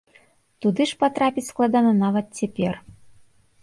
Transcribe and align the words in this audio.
Туды 0.65 0.87
ж 0.93 0.97
патрапіць 1.03 1.45
складана 1.51 1.95
нават 2.03 2.27
цяпер. 2.43 2.73